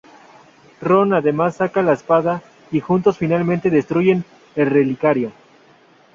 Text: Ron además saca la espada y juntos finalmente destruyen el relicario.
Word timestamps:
Ron 0.81 1.13
además 1.13 1.57
saca 1.57 1.83
la 1.83 1.93
espada 1.93 2.41
y 2.71 2.79
juntos 2.79 3.19
finalmente 3.19 3.69
destruyen 3.69 4.25
el 4.55 4.67
relicario. 4.71 5.31